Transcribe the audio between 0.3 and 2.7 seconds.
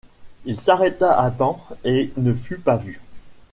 Il s’arrêta à temps et ne fut